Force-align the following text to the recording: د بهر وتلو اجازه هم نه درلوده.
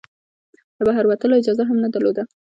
د 0.77 0.79
بهر 0.87 1.05
وتلو 1.07 1.39
اجازه 1.41 1.63
هم 1.69 1.77
نه 1.83 1.89
درلوده. 1.93 2.23